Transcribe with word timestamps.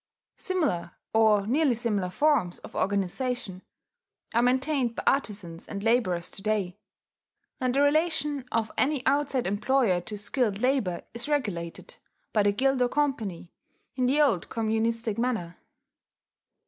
Similar 0.39 0.93
or 1.13 1.45
nearly 1.45 1.75
similar 1.75 2.09
forms 2.09 2.57
of 2.57 2.75
organization 2.75 3.61
are 4.33 4.41
maintained 4.41 4.95
by 4.95 5.03
artizans 5.05 5.67
and 5.67 5.83
labourers 5.83 6.31
to 6.31 6.41
day; 6.41 6.79
and 7.59 7.75
the 7.75 7.81
relation 7.83 8.43
of 8.51 8.71
any 8.79 9.05
outside 9.05 9.45
employer 9.45 10.01
to 10.01 10.17
skilled 10.17 10.59
labour 10.59 11.03
is 11.13 11.29
regulated, 11.29 11.97
by 12.33 12.41
the 12.41 12.51
guild 12.51 12.81
or 12.81 12.89
company, 12.89 13.51
in 13.95 14.07
the 14.07 14.19
old 14.19 14.49
communistic 14.49 15.19
manner.... 15.19 15.57